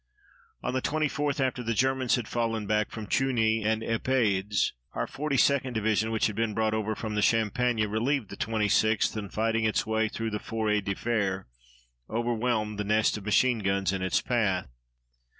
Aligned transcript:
On 0.63 0.73
the 0.73 0.81
24th, 0.81 1.39
after 1.39 1.61
the 1.61 1.75
Germans 1.75 2.15
had 2.15 2.27
fallen 2.27 2.65
back 2.65 2.89
from 2.89 3.05
Trugny 3.05 3.63
and 3.63 3.83
Epieds, 3.83 4.71
our 4.93 5.05
42d 5.05 5.71
Division, 5.73 6.09
which 6.09 6.25
had 6.25 6.35
been 6.35 6.55
brought 6.55 6.73
over 6.73 6.95
from 6.95 7.13
the 7.13 7.21
Champagne, 7.21 7.77
relieved 7.87 8.29
the 8.31 8.35
26th, 8.35 9.15
and, 9.15 9.31
fighting 9.31 9.63
its 9.65 9.85
way 9.85 10.09
through 10.09 10.31
the 10.31 10.39
Forêt 10.39 10.83
de 10.85 10.95
Fère, 10.95 11.43
overwhelmed 12.09 12.79
the 12.79 12.83
nest 12.83 13.15
of 13.15 13.25
machine 13.25 13.59
guns 13.59 13.93
in 13.93 14.01
its 14.01 14.21
path. 14.21 14.69